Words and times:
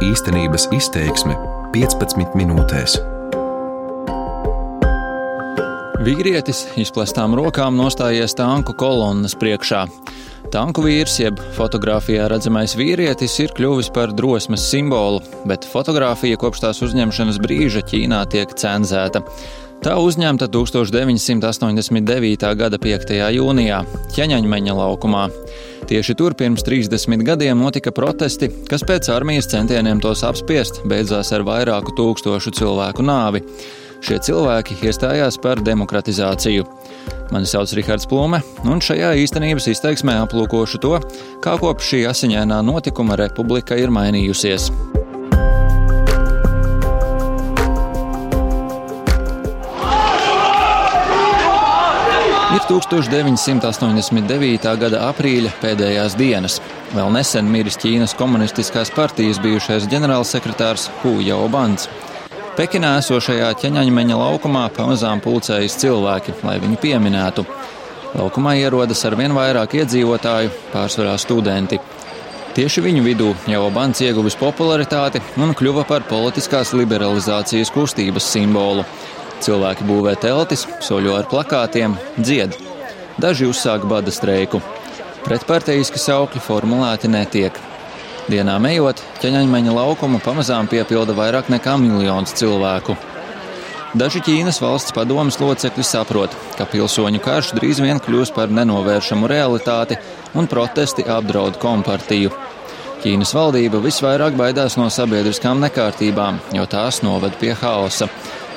Īstenības 0.00 0.62
izteiksme 0.72 1.34
15 1.74 2.32
minūtēs. 2.32 2.94
Vīrietis 6.00 6.62
izplestām 6.80 7.36
rokām 7.36 7.76
nostājies 7.76 8.32
tanku 8.38 8.72
kolonnas 8.80 9.36
priekšā. 9.36 9.82
Tanku 10.54 10.86
vīrs, 10.86 11.18
jeb 11.20 11.42
fotografijā 11.52 12.30
redzamais 12.32 12.72
vīrietis, 12.80 13.36
ir 13.44 13.52
kļuvis 13.58 13.92
par 13.92 14.14
drosmes 14.16 14.64
simbolu, 14.72 15.20
bet 15.44 15.68
fotografija 15.68 16.40
kopš 16.40 16.64
tās 16.64 16.80
uzņemšanas 16.88 17.42
brīža 17.44 17.84
Ķīnā 17.92 18.22
tiek 18.32 18.56
cenzēta. 18.56 19.20
Tā 19.80 19.94
uzņemta 19.96 20.44
1989. 20.52 22.42
gada 22.60 22.76
5. 22.76 23.14
jūnijā 23.32 23.78
Ķeņaņmeņa 24.12 24.74
laukumā. 24.76 25.22
Tieši 25.88 26.16
tur 26.20 26.36
pirms 26.36 26.66
30 26.66 27.24
gadiem 27.24 27.62
notika 27.64 27.88
protesti, 27.96 28.50
kas 28.68 28.84
pēc 28.84 29.08
armijas 29.14 29.48
centieniem 29.48 30.02
tos 30.04 30.20
apspiest 30.28 30.82
beidzās 30.84 31.32
ar 31.32 31.46
vairāku 31.48 31.96
tūkstošu 31.96 32.52
cilvēku 32.60 33.06
nāvi. 33.08 33.40
Šie 34.04 34.20
cilvēki 34.28 34.82
iestājās 34.84 35.40
par 35.40 35.64
demokratizāciju. 35.64 36.68
Mani 37.32 37.48
sauc 37.48 37.72
Rihards 37.72 38.04
Plūme, 38.10 38.44
un 38.68 38.84
šajā 38.84 39.14
īstenības 39.24 39.72
izteiksmē 39.72 40.20
aplūkošu 40.26 40.84
to, 40.84 40.98
kā 41.40 41.56
kopš 41.56 41.94
šī 41.94 42.06
asiņainā 42.12 42.60
notikuma 42.68 43.16
republika 43.16 43.80
ir 43.80 43.88
mainījusies. 43.96 44.68
1989. 52.88 54.70
gada 54.80 55.00
aprīļa 55.10 55.50
pēdējās 55.60 56.14
dienas. 56.16 56.60
Vēl 56.94 57.10
nesen 57.12 57.48
miris 57.50 57.76
Ķīnas 57.82 58.14
komunistiskās 58.16 58.92
partijas 58.94 59.40
bijušais 59.42 59.88
ģenerālsekretārs 59.90 60.88
Hu 61.02 61.18
Jaobans. 61.26 61.88
Pekinā 62.56 62.96
esošajā 63.00 63.50
ķeņaņmeņa 63.60 64.16
laukumā 64.20 64.64
pamazām 64.76 65.20
pulcējas 65.24 65.76
cilvēki, 65.82 66.38
lai 66.46 66.56
viņu 66.62 66.78
pieminētu. 66.82 67.44
Laukumā 68.14 68.56
ierodas 68.62 69.04
ar 69.06 69.18
vien 69.18 69.34
vairāk 69.36 69.76
iedzīvotāju, 69.82 70.54
pārsvarā 70.72 71.18
studenti. 71.20 71.78
Tieši 72.54 72.82
viņu 72.82 73.04
vidū 73.06 73.28
Jaobans 73.50 74.00
ieguvis 74.02 74.38
popularitāti 74.38 75.22
un 75.38 75.54
kļuva 75.54 75.86
par 75.86 76.08
politiskās 76.10 76.74
liberalizācijas 76.74 77.70
kustības 77.74 78.26
simbolu. 78.32 78.84
Cilvēki 79.40 79.86
būvē 79.88 80.18
teltis, 80.20 80.66
soļo 80.84 81.14
ar 81.20 81.30
plakātiem, 81.30 81.94
dzied. 82.18 82.69
Daži 83.20 83.50
uzsāk 83.50 83.82
bada 83.84 84.12
streiku. 84.14 84.62
Pretparteiski 85.26 86.00
saukļi 86.00 86.40
formulēti 86.40 87.10
netiek. 87.12 87.58
Dienām 88.32 88.64
ejot, 88.70 89.02
ķeņaņmeņa 89.20 89.74
laukumu 89.76 90.20
pamazām 90.24 90.70
piepilda 90.70 91.12
vairāk 91.18 91.50
nekā 91.52 91.74
miljons 91.82 92.32
cilvēku. 92.38 92.96
Daži 94.00 94.22
Ķīnas 94.24 94.60
valsts 94.62 94.94
padomas 94.96 95.36
locekļi 95.42 95.84
saprot, 95.84 96.36
ka 96.56 96.64
pilsoņu 96.70 97.20
karš 97.24 97.52
drīz 97.58 97.82
vien 97.84 98.00
kļūs 98.00 98.32
par 98.36 98.52
nenovēršamu 98.56 99.28
realitāti 99.28 99.98
un 100.38 100.48
protesti 100.48 101.04
apdraud 101.04 101.58
kompartiju. 101.60 102.32
Ķīnas 103.02 103.34
valdība 103.36 103.82
visvairāk 103.84 104.38
baidās 104.38 104.78
no 104.80 104.86
sabiedriskām 104.92 105.60
nekārtībām, 105.66 106.40
jo 106.56 106.64
tās 106.70 107.02
noved 107.04 107.36
pie 107.42 107.52
haosa. 107.58 108.08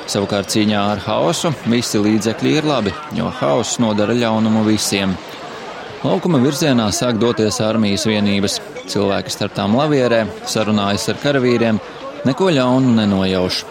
Savukārt 0.09 0.51
cīņā 0.51 0.81
ar 0.93 0.99
haosu 1.05 1.53
visi 1.71 2.01
līdzekļi 2.01 2.57
ir 2.59 2.67
labi, 2.67 2.91
jo 3.15 3.29
haoss 3.39 3.79
nodara 3.79 4.15
ļaunumu 4.17 4.65
visiem. 4.67 5.15
Laukuma 6.03 6.41
virzienā 6.43 6.89
sāk 6.91 7.15
doties 7.21 7.61
armijas 7.63 8.03
vienības. 8.09 8.59
Cilvēki 8.91 9.31
starp 9.31 9.55
tām 9.55 9.77
lavierē, 9.79 10.25
sarunājas 10.51 11.07
ar 11.13 11.21
karavīriem, 11.23 11.79
neko 12.27 12.51
ļaunu 12.51 12.91
nenojauš. 12.97 13.63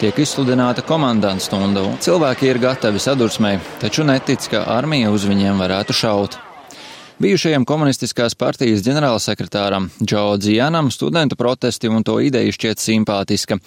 Tiek 0.00 0.18
izsludināta 0.18 0.82
komandanta 0.82 1.44
stunda, 1.44 1.84
un 1.86 1.98
cilvēki 2.02 2.50
ir 2.50 2.58
gatavi 2.58 2.98
sadursmei, 2.98 3.60
taču 3.78 4.02
netic, 4.08 4.50
ka 4.50 4.64
armija 4.74 5.14
uz 5.14 5.28
viņiem 5.30 5.60
varētu 5.62 5.94
šaut. 5.94 6.40
Bijušajam 7.20 7.66
komunistiskās 7.68 8.32
partijas 8.32 8.80
ģenerālsekretāram 8.80 9.90
Džo 10.00 10.38
Dzianam 10.40 10.86
studentu 10.90 11.36
protesti 11.36 11.90
un 11.92 12.00
to 12.00 12.14
ideja 12.24 12.48
šķiet 12.56 12.80
simpātiska, 12.80 13.58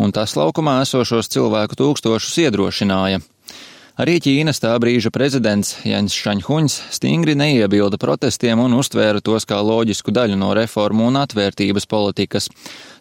un 0.00 0.14
tas 0.16 0.32
laukumā 0.32 0.78
esošos 0.86 1.28
cilvēku 1.34 1.76
tūkstošus 1.76 2.40
iedrošināja. 2.46 3.20
Arī 4.00 4.16
Ķīnas 4.16 4.64
tā 4.64 4.72
brīža 4.80 5.12
prezidents 5.12 5.74
Jens 5.84 6.16
Šanhuņs 6.16 6.78
stingri 6.96 7.36
neiebilda 7.36 8.00
protestiem 8.00 8.64
un 8.64 8.80
uztvēra 8.80 9.20
tos 9.20 9.44
kā 9.44 9.60
loģisku 9.60 10.08
daļu 10.08 10.40
no 10.40 10.54
reformu 10.56 11.12
un 11.12 11.20
atvērtības 11.20 11.84
politikas. 11.92 12.48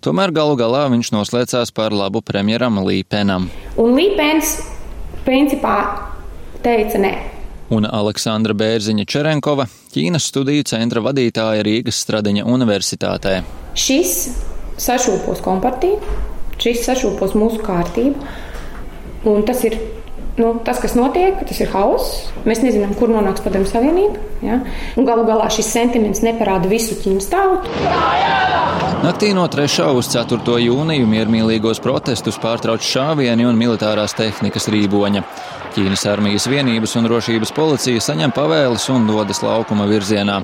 Tomēr 0.03 0.35
galu 0.35 0.59
galā 0.59 0.89
viņš 0.91 1.15
noslēdzās 1.15 1.71
par 1.71 1.95
labu 1.95 2.19
premjeram 2.19 2.83
Līpenam. 2.83 3.47
Un 3.79 3.95
Līpens 3.95 4.57
principā 5.23 5.77
teica 6.67 6.99
nē 6.99 7.19
un 7.71 7.87
Aleksandra 7.87 8.55
Bērziņa 8.57 9.05
Čerenkova, 9.07 9.65
Ķīnas 9.93 10.27
studiju 10.31 10.65
centra 10.67 11.03
vadītāja 11.03 11.63
Rīgas 11.65 12.01
Stradiņa 12.03 12.43
Universitātē. 12.51 13.39
Šis 13.79 14.15
sašūpos 14.81 15.43
kompartiju, 15.45 15.99
šis 16.61 16.83
sašūpos 16.89 17.35
mūsu 17.39 17.61
kārtību, 17.63 18.27
un 19.31 19.45
tas 19.47 19.63
ir 19.67 19.77
nu, 20.41 20.51
tas, 20.65 20.79
kas 20.81 20.95
notiek, 20.97 21.37
tas 21.47 21.59
ir 21.61 21.69
hauss. 21.73 22.27
Mēs 22.47 22.63
nezinām, 22.65 22.95
kur 22.97 23.11
nonāks 23.13 23.43
Padomju 23.45 23.69
Savienība. 23.69 24.19
Ja? 24.41 24.59
Galu 24.97 25.25
galā 25.27 25.47
šis 25.53 25.69
sentiments 25.69 26.23
neparāda 26.25 26.69
visu 26.71 26.97
ķīnas 26.99 27.29
tautu. 27.31 27.69
Naktī 29.01 29.31
no 29.37 29.47
3. 29.49 29.87
uz 29.97 30.11
4. 30.13 30.57
jūniju 30.65 31.07
miermīlīgos 31.09 31.81
protestus 31.81 32.37
pārtrauc 32.41 32.85
šāvieni 32.85 33.47
un 33.49 33.57
militārās 33.57 34.17
tehnikas 34.17 34.69
rīboņa. 34.73 35.23
Ķīnas 35.71 36.05
armijas 36.11 36.49
vienības 36.51 36.97
un 36.99 37.07
drošības 37.07 37.53
policija 37.55 38.03
saņem 38.03 38.33
pavēles 38.35 38.89
un 38.93 39.07
dodas 39.09 39.41
laukuma 39.45 39.87
virzienā. 39.89 40.41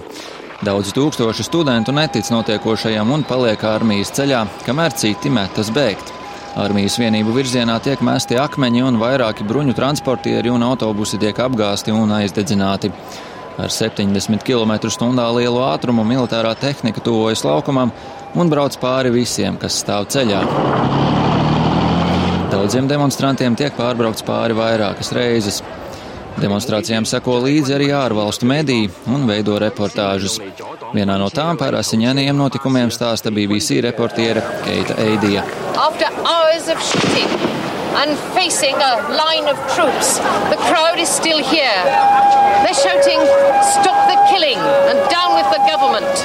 Daudz 0.65 0.89
tūkstoši 0.97 1.45
studentu 1.45 1.93
netic 1.93 2.31
notiekošajam 2.33 3.11
un 3.13 3.25
paliek 3.29 3.61
armijas 3.69 4.15
ceļā, 4.17 4.45
kamēr 4.65 4.95
citi 4.97 5.29
metas 5.29 5.69
bēgt. 5.73 6.16
Armijas 6.55 6.95
vienību 7.01 7.33
virzienā 7.35 7.75
tiek 7.83 8.01
mesti 8.05 8.37
akmeņi 8.39 8.83
un 8.87 8.99
vairāki 9.01 9.45
bruņu 9.47 9.75
transportieri 9.77 10.49
un 10.53 10.63
autobusi 10.65 11.19
tiek 11.21 11.37
apgāsti 11.43 11.93
un 11.93 12.13
aizdedzināti. 12.17 12.91
Ar 13.57 13.73
70 13.73 14.45
km/h 14.45 15.27
lielu 15.39 15.61
ātrumu 15.65 16.05
militārā 16.05 16.53
tehnika 16.55 17.01
tuvojas 17.01 17.43
laukumam 17.43 17.91
un 18.37 18.49
brauc 18.53 18.77
pāri 18.79 19.11
visiem, 19.13 19.57
kas 19.57 19.81
stāv 19.83 20.07
ceļā. 20.13 20.43
Daudziem 22.53 22.87
demonstrantiem 22.87 23.57
tiek 23.59 23.73
pārbraukts 23.75 24.23
pāri 24.23 24.55
vairākas 24.55 25.11
reizes. 25.11 25.59
Demonstrācijām 26.37 27.05
seko 27.09 27.39
līdzi 27.41 27.73
arī 27.73 27.87
ārvalstu 27.97 28.45
mediji 28.45 28.91
un 29.09 29.25
veido 29.29 29.57
reportāžas. 29.61 30.37
Vienā 30.93 31.15
no 31.17 31.31
tām 31.33 31.57
par 31.57 31.77
asiņainajiem 31.79 32.37
notikumiem 32.37 32.93
stāsta 32.93 33.33
BBC 33.33 33.81
reportiere 33.87 34.43
Keita 34.65 34.99
Eidija. 35.01 35.43
And 37.95 38.17
facing 38.35 38.75
a 38.75 38.93
line 39.09 39.47
of 39.47 39.57
troops, 39.75 40.19
the 40.49 40.57
crowd 40.67 40.99
is 40.99 41.09
still 41.09 41.43
here. 41.43 41.83
They're 42.63 42.73
shouting, 42.73 43.21
Stop 43.61 43.99
the 44.11 44.17
killing 44.29 44.59
and 44.89 44.99
down 45.09 45.35
with 45.35 45.49
the 45.51 45.61
government. 45.71 46.15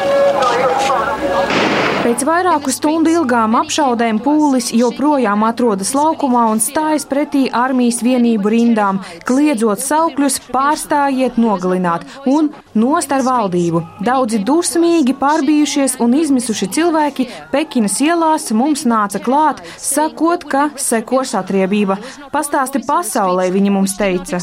Pēc 2.03 2.25
vairāku 2.27 2.73
stundu 2.75 3.13
ilgām 3.15 3.53
apšaudēm 3.55 4.17
pūlis 4.25 4.73
joprojām 4.75 5.45
atrodas 5.47 5.93
laukumā 5.95 6.49
un 6.51 6.59
stājas 6.59 7.05
pretī 7.07 7.45
armijas 7.55 8.01
vienību 8.03 8.51
rindām, 8.51 8.99
kliedzot 9.29 9.79
saukļus 9.85 10.41
pārstājiet 10.49 11.39
nogalināt 11.39 12.03
un 12.27 12.51
nost 12.75 13.15
ar 13.15 13.23
valdību. 13.23 13.85
Daudzi 14.03 14.43
dusmīgi, 14.43 15.15
pārbijušies 15.21 16.01
un 16.03 16.17
izmisuši 16.19 16.69
cilvēki 16.75 17.29
Pekinas 17.55 18.01
ielās 18.03 18.51
mums 18.51 18.83
nāca 18.83 19.23
klāt, 19.23 19.63
sakot, 19.79 20.49
ka 20.51 20.73
sekos 20.75 21.37
atriebība. 21.53 21.99
Pastāsti 22.33 22.83
pasaulē, 22.87 23.51
viņi 23.53 23.71
mums 23.73 23.97
teica. 23.99 24.41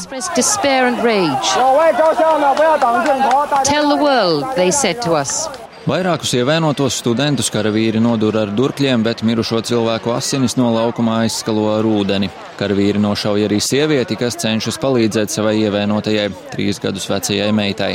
Tell 3.64 3.88
the 3.88 3.98
world, 4.00 4.44
they 4.56 4.70
said 4.70 5.02
to 5.02 5.14
us. 5.14 5.48
Vairākus 5.88 6.34
ievainotos 6.36 6.98
studentus 7.00 7.48
karavīri 7.50 8.02
nodūra 8.04 8.44
ar 8.44 8.50
durkļiem, 8.52 9.00
bet 9.02 9.22
mirušo 9.24 9.62
cilvēku 9.64 10.12
asinis 10.12 10.54
no 10.60 10.68
laukuma 10.74 11.22
aizskalo 11.24 11.70
ar 11.72 11.88
ūdeni. 11.88 12.28
Karavīri 12.60 13.00
nošauja 13.00 13.48
arī 13.48 13.62
sievieti, 13.64 14.18
kas 14.20 14.36
cenšas 14.44 14.78
palīdzēt 14.78 15.32
savai 15.32 15.56
ievainotajai 15.64 16.28
trīs 16.52 16.78
gadus 16.84 17.08
vecajai 17.10 17.48
meitai. 17.56 17.94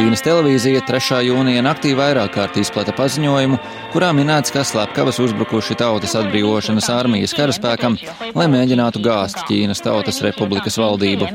Ķīnas 0.00 0.22
televīzija 0.24 0.80
3. 0.88 1.18
jūnija 1.26 1.60
naktī 1.60 1.90
vairāk 1.92 2.30
kārt 2.32 2.54
izplata 2.56 2.94
paziņojumu, 2.96 3.58
kurā 3.92 4.06
minēts, 4.16 4.48
ka 4.54 4.62
slepkavas 4.64 5.18
uzbrukuši 5.20 5.74
Tautas 5.76 6.14
atbrīvošanas 6.16 6.86
armijas 6.94 7.34
karaspēkam, 7.36 7.98
lai 8.32 8.46
mēģinātu 8.48 9.02
gāzt 9.04 9.42
Ķīnas 9.50 9.84
Tautas 9.84 10.22
Republikas 10.24 10.78
valdību. 10.80 11.28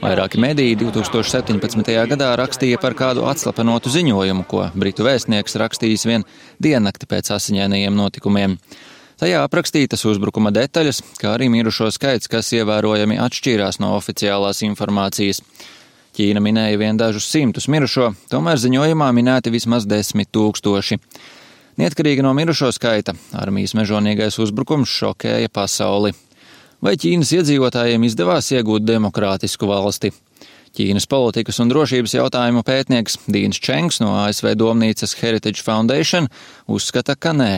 Vairāki 0.00 0.40
mediji 0.40 0.78
2017. 0.80 1.92
gadā 2.14 2.30
rakstīja 2.40 2.80
par 2.80 2.96
kādu 2.96 3.26
atslapenotu 3.28 3.92
ziņojumu, 3.92 4.48
ko 4.48 4.70
britu 4.72 5.04
vēstnieks 5.04 5.60
rakstījis 5.60 6.06
vien 6.08 6.24
diennakti 6.64 7.10
pēc 7.12 7.28
asiņainajiem 7.36 8.00
notikumiem. 8.00 8.56
Tajā 9.20 9.44
aprakstītas 9.44 10.08
uzbrukuma 10.08 10.48
detaļas, 10.48 11.04
kā 11.20 11.36
arī 11.36 11.52
mirušo 11.52 11.92
skaits, 11.92 12.32
kas 12.32 12.54
ievērojami 12.56 13.20
atšķīrās 13.28 13.84
no 13.84 13.92
oficiālās 14.00 14.64
informācijas. 14.64 15.44
Ķīna 16.12 16.42
minēja 16.44 16.76
vien 16.76 16.98
dažus 17.00 17.24
simtus 17.32 17.70
mirušo, 17.72 18.10
tomēr 18.28 18.58
ziņojumā 18.60 19.06
minēti 19.16 19.48
vismaz 19.54 19.86
desmit 19.88 20.28
tūkstoši. 20.36 20.98
Neatkarīgi 21.80 22.20
no 22.20 22.34
mirušo 22.36 22.68
skaita, 22.76 23.14
armijas 23.40 23.72
mežonīgais 23.78 24.36
uzbrukums 24.44 24.92
šokēja 24.92 25.48
pasauli. 25.48 26.12
Vai 26.84 26.98
Ķīnas 27.00 27.32
iedzīvotājiem 27.38 28.04
izdevās 28.04 28.50
iegūt 28.52 28.84
demokrātisku 28.84 29.70
valsti? 29.70 30.12
Ķīnas 30.72 31.04
politikas 31.04 31.58
un 31.60 31.68
drošības 31.68 32.14
jautājumu 32.16 32.62
pētnieks 32.64 33.18
Dīns 33.28 33.58
Čengs 33.60 33.98
no 34.00 34.14
ASV 34.22 34.54
domnīcas 34.56 35.12
Heritage 35.20 35.60
Foundation 35.60 36.30
uzskata, 36.64 37.12
ka 37.12 37.34
nē. 37.36 37.50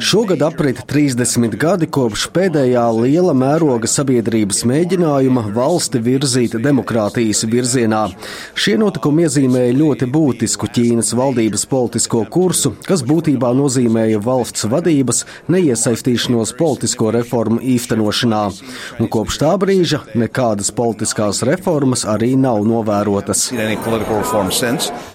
Šogad 0.00 0.44
aprit 0.46 0.80
30 0.88 1.58
gadi 1.60 1.88
kopš 1.92 2.24
pēdējā 2.32 2.86
liela 2.96 3.34
mēroga 3.36 3.90
sabiedrības 3.90 4.62
mēģinājuma 4.72 5.44
valsti 5.56 6.00
virzīt 6.00 6.56
demokrātijas 6.64 7.44
virzienā. 7.52 8.06
Šie 8.56 8.78
notikumi 8.80 9.26
iezīmēja 9.26 9.76
ļoti 9.76 10.08
būtisku 10.16 10.70
Ķīnas 10.72 11.12
valdības 11.18 11.68
politisko 11.68 12.24
kursu, 12.32 12.72
kas 12.88 13.04
būtībā 13.04 13.52
nozīmēja 13.60 14.24
valsts 14.24 14.64
vadības 14.72 15.26
neiesaistīšanos 15.52 16.56
politisko 16.56 17.12
reformu 17.20 17.65
īstenošanā, 17.74 18.42
un 19.00 19.10
kopš 19.12 19.40
tā 19.42 19.52
brīža 19.60 20.02
nekādas 20.18 20.72
politiskās 20.76 21.42
reformas 21.46 22.06
arī 22.08 22.34
nav 22.40 22.62
novērotas. 22.68 23.48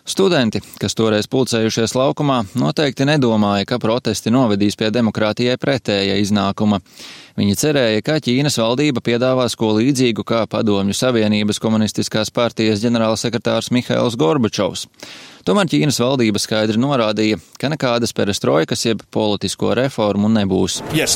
Studenti, 0.06 0.62
kas 0.81 0.98
toreiz 0.98 1.30
pulcējušies 1.31 1.95
laukumā, 1.95 2.42
noteikti 2.59 3.07
nedomāja, 3.07 3.68
ka 3.69 3.81
protesti 3.81 4.33
novedīs 4.33 4.77
pie 4.80 4.92
demokrātijai 4.94 5.57
pretēja 5.62 6.19
iznākuma. 6.21 6.81
Viņi 7.39 7.56
cerēja, 7.56 8.03
ka 8.03 8.19
Ķīnas 8.19 8.57
valdība 8.59 9.01
piedāvās 9.03 9.56
ko 9.56 9.71
līdzīgu 9.77 10.25
kā 10.27 10.44
Padomju 10.51 10.95
Savienības 10.98 11.62
komunistiskās 11.63 12.31
partijas 12.36 12.83
ģenerālsekretārs 12.83 13.71
Mihails 13.71 14.18
Gorbačovs. 14.19 14.89
Tomēr 15.41 15.65
Ķīnas 15.71 15.97
valdība 15.97 16.38
skaidri 16.38 16.77
norādīja, 16.77 17.39
ka 17.57 17.69
nekādas 17.71 18.11
perestroikas 18.13 18.83
jeb 18.85 18.99
politisko 19.13 19.71
reformu 19.77 20.29
nebūs. 20.29 20.79
Yes, 20.93 21.15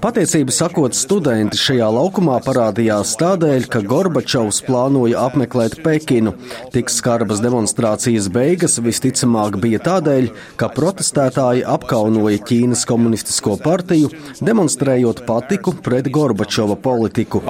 Patiesību 0.00 0.54
sakot, 0.56 0.96
studenti 0.96 1.60
šajā 1.60 1.90
laukumā 1.98 2.38
parādījās 2.46 3.12
tādēļ, 3.20 3.66
ka 3.72 3.82
Gorbačovs 3.84 4.62
plānoja 4.64 5.26
apmeklēt 5.26 5.76
Pekinu. 5.84 6.32
Tik 6.72 6.88
skarbas 6.94 7.44
demonstrācijas 7.44 8.30
beigas 8.32 8.78
visticamāk 8.80 9.60
bija 9.60 9.82
tādēļ, 9.84 10.30
ka 10.56 10.70
protestētāji 10.72 11.66
apkaunoja 11.68 12.40
Ķīnas 12.48 12.86
komunistisko 12.88 13.58
partiju, 13.60 14.08
demonstrējot 14.40 15.26
patiku 15.28 15.76
pret 15.84 16.08
Gorbačova 16.16 16.80
politiku. 16.80 17.44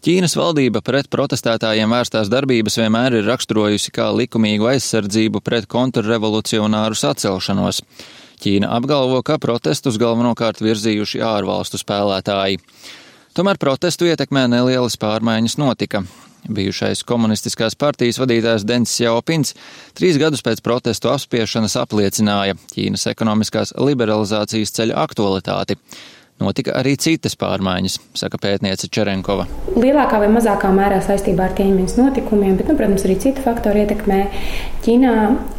Ķīnas 0.00 0.32
valdība 0.36 0.80
pret 0.80 1.10
protestētājiem 1.12 1.92
vērstās 1.92 2.30
darbības 2.32 2.78
vienmēr 2.80 3.18
ir 3.18 3.26
raksturojusi 3.28 3.92
kā 3.92 4.06
likumīgu 4.16 4.70
aizsardzību 4.70 5.42
pret 5.44 5.68
kontrrevolucionāru 5.68 6.96
sacelšanos. 6.96 7.82
Ķīna 8.40 8.70
apgalvo, 8.78 9.20
ka 9.20 9.36
protestus 9.40 9.98
galvenokārt 10.00 10.62
virzījuši 10.64 11.20
ārvalstu 11.24 11.80
spēlētāji. 11.80 12.62
Tomēr 13.36 13.60
protestu 13.60 14.08
ietekmē 14.08 14.46
nelielas 14.48 14.96
pārmaiņas 15.00 15.58
notika. 15.60 16.00
Bijušais 16.48 17.02
komunistiskās 17.04 17.76
partijas 17.76 18.16
vadītājs 18.22 18.64
Dens 18.64 18.94
Jaupins 19.02 19.52
trīs 19.96 20.16
gadus 20.20 20.40
pēc 20.46 20.62
protestu 20.64 21.12
apspiešanas 21.12 21.76
apliecināja 21.82 22.56
Ķīnas 22.72 23.04
ekonomiskās 23.12 23.74
liberalizācijas 23.76 24.72
ceļa 24.78 24.96
aktualitāti. 25.04 25.76
Notika 26.40 26.72
arī 26.80 26.94
citas 26.96 27.34
pārmaiņas, 27.36 27.98
saka 28.16 28.38
pētniece 28.40 28.88
Čerenkova. 28.88 29.44
Lielākā 29.76 30.22
vai 30.22 30.30
mazākā 30.32 30.70
mērā 30.72 31.02
saistībā 31.04 31.50
ar 31.50 31.56
ķīmijas 31.58 31.98
notikumiem, 31.98 32.54
bet, 32.56 32.70
nu, 32.70 32.78
protams, 32.78 33.04
arī 33.04 33.18
citu 33.20 33.44
faktoru 33.44 33.82
ietekmē. 33.82 34.22
Ķīnā 34.86 35.12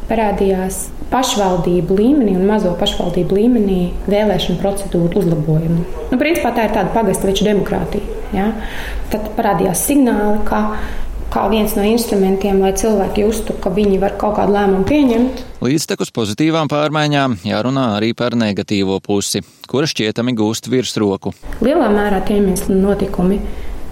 parādījās 0.10 0.88
pašvaldību 1.12 1.98
līmenī 2.00 2.34
un 2.40 2.48
mazo 2.50 2.72
pašvaldību 2.80 3.38
līmenī 3.38 3.80
vēlēšanu 4.10 4.58
procedūru 4.64 5.22
uzlabojumu. 5.22 5.86
Nu, 6.10 6.18
principā 6.18 6.54
tā 6.56 6.66
ir 6.66 6.74
tāda 6.74 6.90
pagastu 6.96 7.30
veču 7.30 7.46
demokrātija. 7.46 8.18
Ja? 8.34 8.50
Tad 9.14 9.30
parādījās 9.38 9.86
signāli, 9.86 10.42
ka 10.48 10.64
kā 11.32 11.46
viens 11.52 11.74
no 11.78 11.84
instrumentiem, 11.88 12.60
lai 12.64 12.74
cilvēki 12.78 13.24
justu, 13.26 13.56
ka 13.64 13.72
viņi 13.74 14.00
var 14.02 14.18
kaut 14.20 14.36
kādu 14.40 14.56
lēmumu 14.56 14.86
pieņemt. 14.90 15.44
Līdztekus 15.64 16.12
pozitīvām 16.16 16.72
pārmaiņām 16.72 17.40
jārunā 17.48 17.88
arī 17.98 18.12
par 18.18 18.36
negatīvo 18.40 19.00
pusi, 19.04 19.44
kura 19.72 19.90
šķietami 19.90 20.36
gūst 20.38 20.68
virsroku. 20.72 21.34
Lielā 21.64 21.88
mērā 21.94 22.20
tie 22.28 22.40
iemesli 22.40 22.76
notikumi 22.80 23.40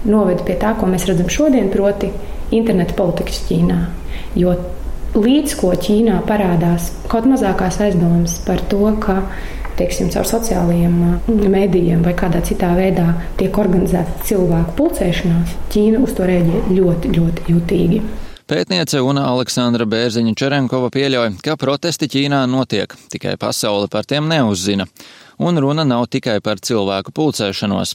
noveda 0.04 0.44
pie 0.44 0.58
tā, 0.60 0.74
ko 0.76 0.88
mēs 0.90 1.06
redzam 1.08 1.30
šodien, 1.32 1.70
proti 1.72 2.12
interneta 2.56 2.96
politikas 2.98 3.42
Ķīnā. 3.48 3.80
Jo 4.38 4.54
līdz 5.16 5.56
ko 5.60 5.72
Ķīnā 5.74 6.20
parādās 6.28 6.92
kaut 7.10 7.26
mazākās 7.30 7.80
aizdomas 7.82 8.36
par 8.46 8.62
to, 8.70 8.84
ka 9.02 9.22
teiksim, 9.80 10.10
caur 10.12 10.28
sociālajiem 10.28 10.96
mēdījiem 11.50 12.04
vai 12.04 12.14
kādā 12.18 12.42
citā 12.46 12.72
veidā 12.76 13.10
tiek 13.40 13.56
organizēta 13.58 14.26
cilvēku 14.28 14.76
pulcēšanās, 14.78 15.56
Ķīna 15.72 16.02
uz 16.04 16.16
to 16.16 16.26
rēģē 16.28 16.66
ļoti, 16.76 17.14
ļoti 17.16 17.46
jutīgi. 17.54 18.02
Pētniece 18.50 18.98
un 19.06 19.20
Aleksandra 19.22 19.86
Bērziņa 19.86 20.34
Čerenkova 20.34 20.88
pieļauj, 20.90 21.36
ka 21.46 21.54
protesti 21.60 22.08
Ķīnā 22.10 22.42
notiek, 22.50 22.96
tikai 23.12 23.36
pasaule 23.38 23.86
par 23.92 24.08
tiem 24.10 24.26
neuzzina, 24.26 24.88
un 25.38 25.60
runa 25.62 25.84
nav 25.86 26.08
tikai 26.10 26.40
par 26.42 26.58
cilvēku 26.58 27.14
pulcēšanos. 27.14 27.94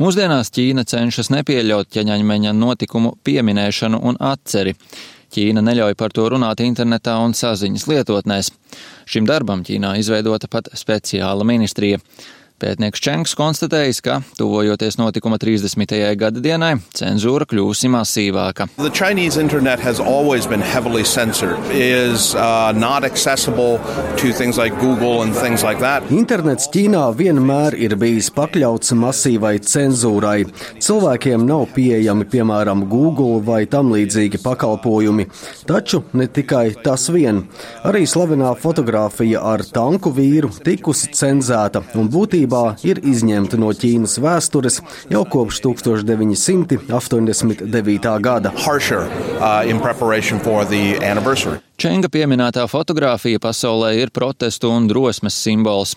Mūsdienās 0.00 0.48
Ķīna 0.54 0.86
cenšas 0.88 1.32
nepieļaut 1.34 1.90
ķeņaņmeņa 1.92 2.54
notikumu 2.56 3.16
pieminēšanu 3.26 3.98
un 4.00 4.16
atceri. 4.22 4.76
Ķīna 5.30 5.62
neļauj 5.62 5.94
par 5.98 6.10
to 6.14 6.24
runāt 6.32 6.62
internetā 6.64 7.14
un 7.22 7.36
saziņas 7.38 7.86
lietotnēs. 7.90 8.50
Šim 9.10 9.28
darbam 9.28 9.62
Ķīnā 9.66 9.94
izveidota 10.00 10.50
pat 10.50 10.72
speciāla 10.74 11.46
ministrija. 11.46 12.00
Pētnieks 12.60 13.00
Čenks 13.00 13.32
konstatējis, 13.38 14.02
ka, 14.04 14.18
tuvojoties 14.36 14.98
notikuma 15.00 15.38
30. 15.40 15.94
gada 16.20 16.42
dienai, 16.44 16.74
cenzūra 16.92 17.46
kļūsi 17.48 17.88
masīvāka. 17.88 18.66
Is, 21.72 22.34
uh, 22.36 22.74
like 25.64 25.80
Internets 26.12 26.68
Ķīnā 26.74 27.06
vienmēr 27.16 27.78
ir 27.80 27.96
bijis 28.00 28.28
pakļauts 28.36 28.92
masīvai 29.00 29.54
cenzūrai. 29.64 30.44
Cilvēkiem 30.84 31.48
nav 31.48 31.64
pieejami, 31.72 32.28
piemēram, 32.28 32.84
Google 32.92 33.40
vai 33.46 33.62
tam 33.72 33.94
līdzīgi 33.94 34.42
pakalpojumi. 34.44 35.30
Taču 35.70 36.02
ne 36.12 36.28
tikai 36.28 36.66
tas 36.84 37.08
vien. 37.08 37.46
Arī 37.88 38.04
slavenā 38.04 38.52
fotografija 38.60 39.40
ar 39.54 39.64
tanku 39.64 40.12
vīru 40.12 40.52
tikusi 40.60 41.14
cenzēta 41.16 41.86
un 41.96 42.12
būtībā 42.12 42.49
būtībā 42.50 42.82
ir 42.84 42.98
izņemta 43.06 43.56
no 43.58 43.70
Ķīnas 43.70 44.18
vēstures 44.20 44.80
jau 45.10 45.24
kopš 45.24 45.60
1989. 45.62 48.20
gada. 48.20 48.52
Harsher, 48.56 49.08
uh, 49.38 49.64
Čenga 51.80 52.08
pieminētā 52.12 52.66
fotografija 52.68 53.38
pasaulē 53.40 53.94
ir 54.02 54.10
protestu 54.10 54.68
un 54.68 54.88
drosmes 54.88 55.34
simbols. 55.34 55.96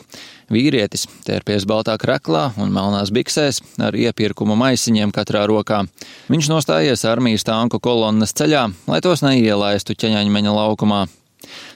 Vīrietis 0.53 1.07
tērpies 1.25 1.65
baltā 1.65 1.97
kreklā 1.97 2.51
un 2.61 2.71
melnās 2.71 3.11
biksēs 3.11 3.61
ar 3.81 3.93
iepirkumu 3.95 4.55
maisiņiem 4.59 5.11
katrā 5.11 5.47
rokā. 5.49 5.85
Viņš 6.29 6.49
nostājies 6.51 7.05
armijas 7.09 7.43
tanku 7.43 7.79
kolonnas 7.83 8.33
ceļā, 8.37 8.69
lai 8.87 9.01
tos 9.01 9.21
neielaistu 9.25 9.93
ķeņaņmeņa 9.97 10.51
laukumā. 10.53 11.07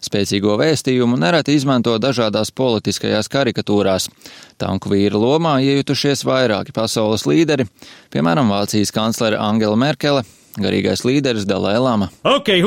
Spēcīgo 0.03 0.55
vēstījumu 0.61 1.19
nereti 1.19 1.57
izmanto 1.57 1.95
dažādās 2.01 2.53
politiskajās 2.55 3.29
karikatūrās. 3.33 4.09
Tanku 4.57 4.93
vīra 4.93 5.19
lomā 5.19 5.57
iejutušies 5.65 6.25
vairāki 6.27 6.73
pasaules 6.75 7.27
līderi, 7.29 7.67
piemēram, 8.13 8.49
Vācijas 8.53 8.93
kanclere 8.95 9.39
Angela 9.41 9.77
Merkele, 9.77 10.23
garīgais 10.57 11.03
līderis 11.05 11.45
Dalai 11.47 11.77
Lama. 11.81 12.09
Okay, 12.25 12.61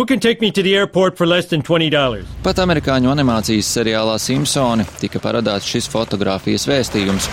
Pat 2.45 2.63
amerikāņu 2.63 3.11
animācijas 3.13 3.73
seriālā 3.77 4.17
Simpsoni 4.23 4.87
tika 5.01 5.23
parādāts 5.23 5.69
šis 5.71 5.91
fotografijas 5.91 6.69
vēstījums. 6.71 7.29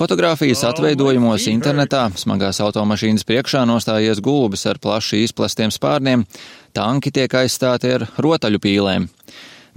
Fotogrāfijas 0.00 0.62
atveidojumos 0.64 1.44
internetā 1.50 2.06
smagās 2.16 2.62
automašīnas 2.64 3.26
priekšā 3.28 3.66
nostājies 3.68 4.22
gulbis 4.24 4.64
ar 4.70 4.78
plaši 4.80 5.26
izplestiem 5.26 5.74
spārniem, 5.74 6.22
tanki 6.74 7.12
tiek 7.14 7.34
aizstāti 7.42 7.90
ar 7.94 8.06
rotaļu 8.18 8.60
pīlēm. 8.62 9.08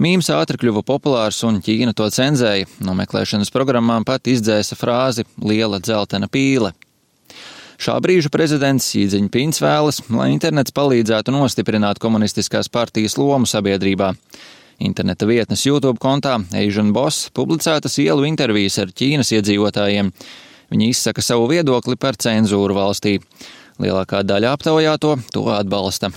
Mīms 0.02 0.26
ātri 0.34 0.58
kļuva 0.58 0.82
populārs 0.86 1.38
un 1.46 1.60
Ķīna 1.62 1.94
to 1.94 2.08
cenzēja. 2.10 2.66
No 2.82 2.96
meklēšanas 2.98 3.52
programmām 3.54 4.06
pat 4.06 4.26
izdzēsa 4.26 4.74
frāzi 4.78 5.22
Liela 5.38 5.78
dzeltena 5.78 6.26
pīle. 6.26 6.72
Šā 7.78 7.94
brīža 8.02 8.30
prezidents 8.30 8.86
Sīdziņpins 8.90 9.60
vēlas, 9.62 10.00
lai 10.10 10.30
internets 10.32 10.74
palīdzētu 10.74 11.34
nostiprināt 11.34 11.98
komunistiskās 12.02 12.70
partijas 12.70 13.18
lomu 13.18 13.46
sabiedrībā. 13.50 14.12
Interneta 14.82 15.26
vietnes 15.26 15.62
YouTube 15.66 16.00
kontā 16.02 16.38
Asian 16.54 16.92
Boss 16.94 17.28
publicētas 17.34 17.98
ielu 18.02 18.26
intervijas 18.26 18.80
ar 18.82 18.90
Ķīnas 18.90 19.30
iedzīvotājiem. 19.38 20.10
Viņi 20.74 20.88
izsaka 20.90 21.22
savu 21.22 21.46
viedokli 21.50 21.98
par 22.00 22.18
cenzūru 22.18 22.74
valstī. 22.74 23.20
Lielākā 23.82 24.22
daļa 24.22 24.52
aptaujāto 24.54 25.16
to 25.34 25.48
atbalsta. 25.50 26.12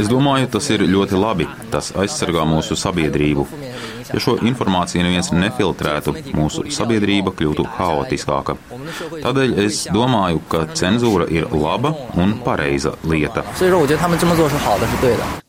Es 0.00 0.08
domāju, 0.08 0.48
tas 0.52 0.66
ir 0.72 0.84
ļoti 0.88 1.16
labi. 1.16 1.46
Tas 1.72 1.92
aizsargā 1.96 2.44
mūsu 2.48 2.76
sabiedrību. 2.76 3.46
Ja 4.12 4.20
šo 4.20 4.34
informāciju 4.44 5.04
neviens 5.06 5.30
nefiltrētu, 5.32 6.12
mūsu 6.36 6.66
sabiedrība 6.72 7.32
kļūtu 7.36 7.64
haotiskāka. 7.78 8.56
Tādēļ 9.22 9.54
es 9.64 9.86
domāju, 9.92 10.42
ka 10.52 10.66
cenzūra 10.76 11.28
ir 11.32 11.48
laba 11.56 11.94
un 12.20 12.36
pareiza 12.44 12.92
lieta. 13.08 13.44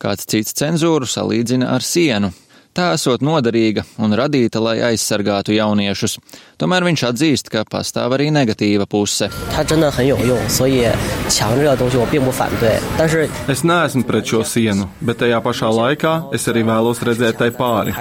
Kāds 0.00 0.28
cits 0.28 0.56
cenzūru 0.60 1.08
salīdzina 1.08 1.68
ar 1.74 1.84
sienu. 1.84 2.32
Tā 2.74 2.88
esot 2.96 3.22
noderīga 3.22 3.84
un 4.02 4.16
radīta, 4.18 4.58
lai 4.58 4.80
aizsargātu 4.82 5.54
jauniešus. 5.54 6.16
Tomēr 6.58 6.82
viņš 6.88 7.04
atzīst, 7.06 7.50
ka 7.52 7.62
pastāv 7.70 8.16
arī 8.16 8.32
negatīva 8.34 8.88
puse. 8.90 9.28
Es 13.54 13.62
neesmu 13.62 14.02
pret 14.08 14.26
šo 14.26 14.42
sienu, 14.42 14.88
bet 14.98 15.22
tajā 15.22 15.38
pašā 15.44 15.70
laikā 15.70 16.14
es 16.34 16.50
arī 16.50 16.66
vēlos 16.66 17.02
redzēt 17.06 17.38
tai 17.38 17.52
pāri. 17.54 17.94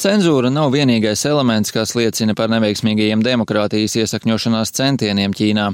Cenzūra 0.00 0.52
nav 0.52 0.72
vienīgais 0.76 1.24
elements, 1.28 1.72
kas 1.72 1.96
liecina 1.96 2.36
par 2.36 2.52
neveiksmīgajiem 2.52 3.24
demokrātijas 3.24 3.96
iesakņošanās 4.04 4.76
centieniem 4.76 5.32
Ķīnā. 5.36 5.72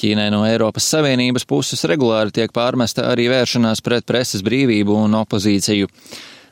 Ķīnai 0.00 0.30
no 0.32 0.44
Eiropas 0.48 0.86
Savienības 0.94 1.44
puses 1.48 1.84
regulāri 1.88 2.32
tiek 2.32 2.52
pārmesta 2.56 3.10
arī 3.10 3.28
vēršanās 3.32 3.82
pret 3.84 4.06
preses 4.08 4.44
brīvību 4.46 4.96
un 5.04 5.18
opozīciju. 5.20 5.90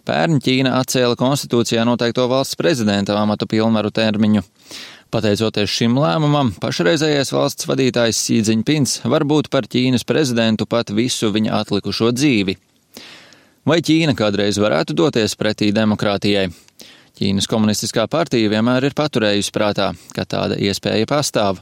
Pērn 0.09 0.39
Ķīna 0.45 0.75
atcēla 0.79 1.17
konstitūcijā 1.21 1.83
noteikto 1.85 2.25
valsts 2.29 2.57
prezidenta 2.57 3.17
amatu 3.21 3.49
pilnvaru 3.49 3.91
termiņu. 3.93 4.45
Pateicoties 5.13 5.73
šim 5.73 5.97
lēmumam, 5.97 6.51
pašreizējais 6.61 7.33
valsts 7.33 7.69
vadītājs 7.69 8.21
Sīdziņpins 8.27 8.99
var 9.09 9.25
būt 9.29 9.49
par 9.53 9.65
Ķīnas 9.65 10.05
prezidentu 10.09 10.67
pat 10.69 10.93
visu 10.93 11.33
viņa 11.33 11.63
atlikušo 11.63 12.13
dzīvi. 12.13 12.59
Vai 13.69 13.81
Ķīna 13.85 14.13
kādreiz 14.17 14.61
varētu 14.61 14.97
doties 14.97 15.37
pretī 15.41 15.71
demokrātijai? 15.77 16.51
Ķīnas 17.19 17.49
komunistiskā 17.51 18.05
partija 18.09 18.49
vienmēr 18.53 18.85
ir 18.89 18.95
paturējusi 18.97 19.53
prātā, 19.53 19.91
ka 20.15 20.25
tāda 20.29 20.57
iespēja 20.61 21.09
pastāv. 21.09 21.59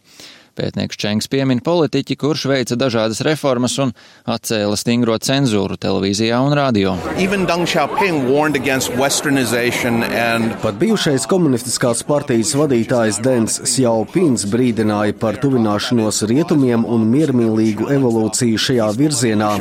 Pētnieks 0.56 0.96
Čengs 0.96 1.28
piemin 1.28 1.60
politiķi, 1.60 2.14
kurš 2.16 2.46
veica 2.48 2.76
dažādas 2.80 3.20
reformas 3.26 3.74
un 3.82 3.90
atcēla 4.24 4.76
stingro 4.80 5.16
cenzūru 5.20 5.76
televīzijā 5.80 6.38
un 6.40 6.54
radio. 6.56 6.94
And... 10.06 10.54
Pat 10.62 10.78
bijušais 10.80 11.26
komunistiskās 11.28 12.00
partijas 12.08 12.54
vadītājs 12.56 13.20
Dens 13.24 13.58
Sjaupins 13.68 14.46
brīdināja 14.48 15.18
par 15.20 15.36
tuvināšanos 15.42 16.22
rietumiem 16.30 16.86
un 16.88 17.04
miermīlīgu 17.12 17.90
evolūciju 17.98 18.62
šajā 18.68 18.88
virzienā. 18.96 19.52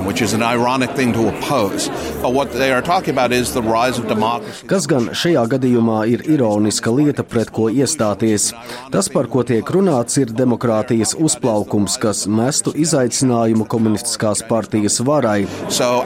Kas 4.72 4.90
gan 4.92 5.12
šajā 5.12 5.46
gadījumā 5.58 6.00
ir 6.16 6.26
ironiska 6.38 6.96
lieta, 6.96 7.28
pret 7.28 7.52
ko 7.52 7.68
iestāties? 7.68 8.54
Tas, 8.96 9.12
par 9.12 9.28
ko 9.32 9.44
tiek 9.44 9.76
runāts, 9.76 10.16
ir 10.22 10.32
demokrātija 10.32 10.85
demokrātijas 10.86 11.16
uzplaukums, 11.18 11.98
kas 11.98 12.26
mestu 12.28 12.72
izaicinājumu 12.76 13.66
komunistiskās 13.66 14.44
partijas 14.48 15.00
varai. 15.02 15.48
So, 15.70 16.06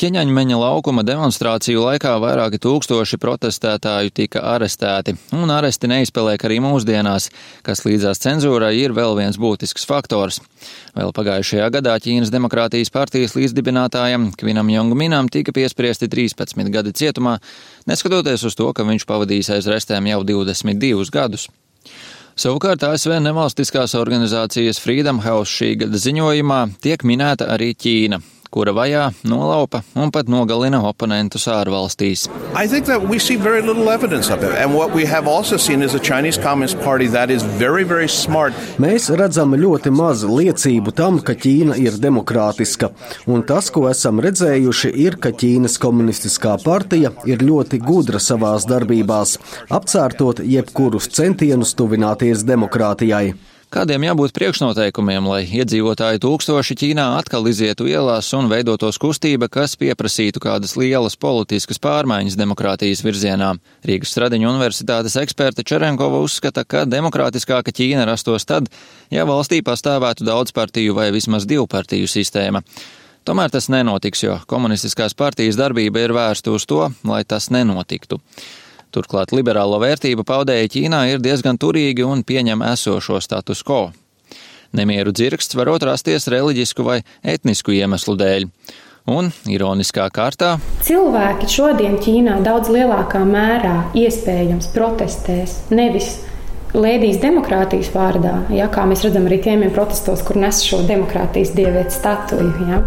Ķeņaņmeņa 0.00 0.56
laukuma 0.56 1.02
demonstrāciju 1.04 1.82
laikā 1.84 2.14
vairāki 2.22 2.56
tūkstoši 2.64 3.18
protestētāju 3.20 4.12
tika 4.16 4.40
arestēti, 4.54 5.12
un 5.36 5.52
aresti 5.52 5.90
neizpēlēk 5.92 6.46
arī 6.48 6.56
mūsdienās, 6.64 7.26
kas 7.66 7.84
līdzās 7.84 8.22
cenzūrai 8.22 8.70
ir 8.78 8.94
vēl 8.96 9.12
viens 9.18 9.36
būtisks 9.36 9.84
faktors. 9.84 10.40
Vēl 10.96 11.12
pagājušajā 11.12 11.68
gadā 11.76 11.98
Ķīnas 12.00 12.32
demokrātijas 12.32 12.88
partijas 12.94 13.36
līdzdibinātājam 13.36 14.30
Kvinam 14.40 14.72
Jongminam 14.72 15.28
tika 15.28 15.52
piespriesti 15.52 16.08
13 16.08 16.72
gadi 16.72 16.96
cietumā, 16.96 17.36
neskatoties 17.84 18.48
uz 18.48 18.56
to, 18.56 18.72
ka 18.72 18.88
viņš 18.88 19.04
pavadījis 19.04 19.52
aiz 19.58 19.68
restēm 19.68 20.08
jau 20.14 20.24
22 20.32 21.12
gadus. 21.12 21.50
Savukārt 22.40 22.88
ASV 22.88 23.20
nevalstiskās 23.20 23.98
organizācijas 24.00 24.80
Freedom 24.80 25.20
House 25.28 25.52
šī 25.60 25.74
gada 25.84 26.00
ziņojumā 26.00 26.66
tiek 26.80 27.04
minēta 27.04 27.52
arī 27.52 27.74
Ķīna 27.76 28.24
kura 28.50 28.74
vajā, 28.74 29.08
nolaupa 29.26 29.82
un 29.94 30.10
pat 30.14 30.28
nogalina 30.30 30.80
oponentus 30.86 31.46
ārvalstīs. 31.50 32.26
Very, 37.60 37.84
very 37.84 38.08
Mēs 38.82 39.10
redzam 39.14 39.54
ļoti 39.58 39.92
maz 39.94 40.24
liecību 40.26 40.94
tam, 40.96 41.20
ka 41.22 41.36
Ķīna 41.38 41.76
ir 41.80 41.98
demokrātiska, 42.02 42.90
un 43.30 43.44
tas, 43.46 43.70
ko 43.72 43.86
esam 43.90 44.20
redzējuši, 44.24 44.92
ir, 45.04 45.18
ka 45.22 45.30
Ķīnas 45.30 45.78
komunistiskā 45.82 46.56
partija 46.64 47.14
ir 47.30 47.44
ļoti 47.46 47.80
gudra 47.84 48.20
savās 48.22 48.66
darbībās, 48.68 49.36
apcērtot 49.70 50.42
jebkurus 50.44 51.10
centienus 51.14 51.76
tuvināties 51.78 52.44
demokrātijai. 52.48 53.34
Kādiem 53.70 54.02
jābūt 54.02 54.32
priekšnoteikumiem, 54.34 55.28
lai 55.30 55.44
iedzīvotāji 55.46 56.18
tūkstoši 56.24 56.74
Ķīnā 56.74 57.04
atkal 57.20 57.44
izietu 57.46 57.84
ielās 57.86 58.26
un 58.34 58.48
veidotos 58.50 58.96
kustība, 58.98 59.46
kas 59.46 59.76
pieprasītu 59.78 60.40
kādas 60.42 60.74
lielas 60.74 61.14
politiskas 61.14 61.78
pārmaiņas 61.78 62.34
demokrātijas 62.40 63.04
virzienā? 63.06 63.52
Rīgas 63.86 64.10
Stradiņu 64.10 64.48
universitātes 64.50 65.14
eksperte 65.22 65.62
Čerenkova 65.62 66.18
uzskata, 66.18 66.64
ka 66.66 66.82
demokrātiskāka 66.90 67.70
Ķīna 67.70 68.08
rastos 68.10 68.48
tad, 68.50 68.66
ja 69.14 69.22
valstī 69.28 69.60
pastāvētu 69.62 70.26
daudz 70.26 70.50
partiju 70.50 70.96
vai 70.98 71.12
vismaz 71.14 71.46
divu 71.46 71.68
partiju 71.70 72.10
sistēma. 72.10 72.64
Tomēr 73.22 73.54
tas 73.54 73.70
nenotiks, 73.70 74.24
jo 74.26 74.40
komunistiskās 74.50 75.14
partijas 75.14 75.54
darbība 75.60 76.02
ir 76.02 76.16
vērsta 76.18 76.50
uz 76.50 76.66
to, 76.66 76.88
lai 77.06 77.22
tas 77.22 77.52
nenotiktu. 77.54 78.18
Turklāt 78.90 79.30
liberālo 79.30 79.78
vērtību 79.78 80.24
paudēji 80.26 80.70
Ķīnā 80.74 81.04
ir 81.12 81.20
diezgan 81.22 81.58
turīgi 81.62 82.02
un 82.02 82.24
pieņem 82.26 82.64
esošo 82.72 83.20
status 83.22 83.62
quo. 83.62 83.92
Nemieru 84.74 85.12
dzirksts 85.14 85.54
var 85.58 85.70
rasties 85.82 86.26
reliģisku 86.30 86.86
vai 86.86 87.00
etnisku 87.22 87.74
iemeslu 87.74 88.16
dēļ. 88.18 88.46
Un, 89.10 89.30
ironiskā 89.48 90.04
kārtā, 90.12 90.56
cilvēki 90.86 91.48
šodien 91.50 91.96
Ķīnā 92.02 92.40
daudz 92.44 92.68
lielākā 92.70 93.22
mērā 93.26 93.76
iespējams 93.96 94.68
protestēs 94.74 95.54
nevis 95.70 96.10
lēdijas 96.74 97.18
demokrātijas 97.22 97.90
vārdā, 97.94 98.34
ja, 98.54 98.68
kā 98.70 98.84
mēs 98.90 99.06
redzam 99.06 99.26
arī 99.30 99.40
tiem 99.42 99.64
protestos, 99.74 100.22
kur 100.26 100.38
nes 100.38 100.62
šo 100.66 100.82
demokrātijas 100.86 101.54
dievietu 101.56 101.94
statuju, 101.96 102.50
ja, 102.70 102.82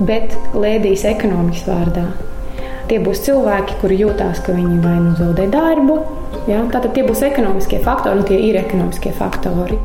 bet 0.00 0.34
lēdijas 0.54 1.06
ekonomikas 1.12 1.66
vārdā. 1.68 2.06
Tie 2.84 2.98
būs 3.00 3.22
cilvēki, 3.24 3.78
kuri 3.80 3.96
jūtās, 4.02 4.42
ka 4.44 4.52
viņi 4.52 4.82
vai 4.84 4.98
nu 5.00 5.14
zaudē 5.16 5.46
darbu. 5.48 5.96
Ja? 6.50 6.60
Tātad 6.68 6.92
tie 6.92 7.04
būs 7.06 7.22
ekonomiskie 7.24 7.80
faktori, 7.84 8.20
un 8.20 8.28
tie 8.28 8.36
ir 8.50 8.58
ekonomiskie 8.60 9.14
faktori. 9.16 9.78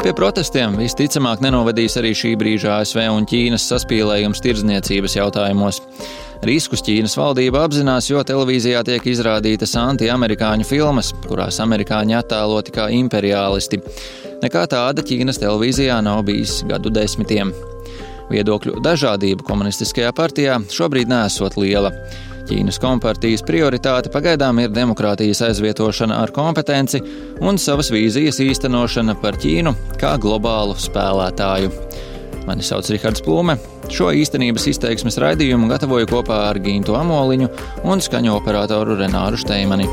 Pie 0.00 0.14
protestiem 0.16 0.74
visticamāk 0.80 1.42
nenovedīs 1.44 1.98
arī 2.00 2.10
šī 2.16 2.32
brīža 2.40 2.80
ASV 2.80 3.02
un 3.12 3.28
Ķīnas 3.30 3.68
saspīlējums 3.68 4.42
tirdzniecības 4.42 5.16
jautājumos. 5.20 5.82
Riskus 6.48 6.82
Ķīnas 6.82 7.18
valdība 7.20 7.66
apzinās, 7.68 8.08
jo 8.08 8.24
televīzijā 8.26 8.80
tiek 8.88 9.06
izrādītas 9.12 9.76
anti-amerikāņu 9.76 10.66
filmas, 10.66 11.12
kurās 11.28 11.60
amerikāņi 11.62 12.16
attēloti 12.16 12.74
kā 12.74 12.88
imperialisti. 12.96 13.84
Nekā 14.40 14.64
tāda 14.72 15.04
Ķīnas 15.04 15.38
televīzijā 15.44 16.00
nav 16.02 16.24
bijis 16.26 16.62
gadu 16.66 16.90
desmitiem. 16.96 17.52
Viedokļu 18.30 18.78
dažādība 18.84 19.44
komunistiskajā 19.46 20.12
partijā 20.14 20.60
šobrīd 20.70 21.10
nesot 21.10 21.56
liela. 21.58 21.90
Ķīnas 22.50 22.80
kompartijas 22.82 23.44
prioritāte 23.46 24.10
pagaidām 24.10 24.58
ir 24.62 24.72
demokrātijas 24.74 25.42
aizvietošana 25.46 26.16
ar 26.22 26.32
kompetenci 26.34 26.98
un 27.46 27.60
savas 27.62 27.92
vīzijas 27.94 28.40
īstenošana 28.42 29.14
par 29.22 29.38
Ķīnu 29.38 29.74
kā 30.00 30.16
globālu 30.22 30.74
spēlētāju. 30.78 31.70
Mani 32.48 32.64
sauc 32.66 32.88
Rihards 32.90 33.22
Plūme. 33.22 33.58
Šo 33.90 34.10
īstenības 34.16 34.66
izteiksmes 34.72 35.18
raidījumu 35.22 35.68
gatavoju 35.70 36.08
kopā 36.10 36.40
ar 36.48 36.58
Gintu 36.62 36.96
Amoliņu 36.98 37.50
un 37.86 38.02
skaņu 38.02 38.34
operatoru 38.34 38.98
Renāru 38.98 39.38
Steimani. 39.38 39.86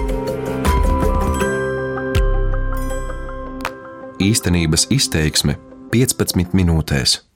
Īstenības 4.24 4.90
izteiksme 4.98 5.60
15 5.94 6.58
minūtēs. 6.58 7.27